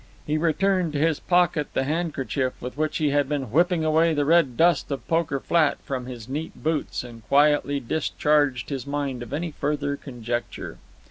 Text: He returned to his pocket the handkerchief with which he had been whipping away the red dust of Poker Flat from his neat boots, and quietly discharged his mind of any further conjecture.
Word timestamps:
He 0.25 0.35
returned 0.35 0.93
to 0.93 0.99
his 0.99 1.19
pocket 1.19 1.67
the 1.75 1.83
handkerchief 1.83 2.59
with 2.59 2.75
which 2.75 2.97
he 2.97 3.11
had 3.11 3.29
been 3.29 3.51
whipping 3.51 3.85
away 3.85 4.15
the 4.15 4.25
red 4.25 4.57
dust 4.57 4.89
of 4.89 5.07
Poker 5.07 5.39
Flat 5.39 5.77
from 5.83 6.07
his 6.07 6.27
neat 6.27 6.63
boots, 6.63 7.03
and 7.03 7.21
quietly 7.27 7.79
discharged 7.79 8.69
his 8.71 8.87
mind 8.87 9.21
of 9.21 9.31
any 9.31 9.51
further 9.51 9.95
conjecture. 9.95 10.79